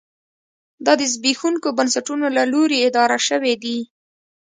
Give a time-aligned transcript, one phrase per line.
[0.85, 3.79] دا د زبېښونکو بنسټونو له لوري اداره شوې دي.